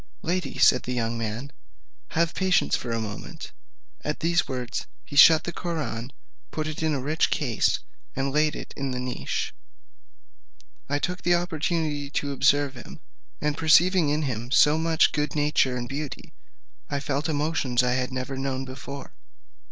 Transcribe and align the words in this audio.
"Lady," 0.23 0.57
said 0.57 0.81
the 0.81 0.95
young 0.95 1.15
man, 1.15 1.51
"have 2.17 2.33
patience 2.33 2.75
for 2.75 2.89
a 2.89 2.99
moment." 2.99 3.51
At 4.03 4.19
these 4.21 4.47
words 4.47 4.87
he 5.05 5.15
shut 5.15 5.43
the 5.43 5.53
Koraun, 5.53 6.09
put 6.49 6.65
it 6.65 6.81
into 6.81 6.97
a 6.97 7.01
rich 7.01 7.29
case, 7.29 7.77
and 8.15 8.31
laid 8.33 8.55
it 8.55 8.73
in 8.75 8.89
the 8.89 8.99
niche. 8.99 9.53
I 10.89 10.97
took 10.97 11.21
that 11.21 11.35
opportunity 11.35 12.09
to 12.09 12.31
observe 12.31 12.73
him, 12.73 12.99
and 13.41 13.55
perceiving 13.55 14.09
in 14.09 14.23
him 14.23 14.49
so 14.49 14.79
much 14.79 15.11
good 15.11 15.35
nature 15.35 15.77
and 15.77 15.87
beauty, 15.87 16.33
I 16.89 16.99
felt 16.99 17.29
emotions 17.29 17.83
I 17.83 17.91
had 17.93 18.11
never 18.11 18.35
known 18.35 18.65
before. 18.65 19.13